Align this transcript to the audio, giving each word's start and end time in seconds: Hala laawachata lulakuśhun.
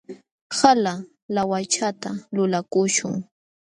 Hala 0.57 0.93
laawachata 1.35 2.09
lulakuśhun. 2.35 3.15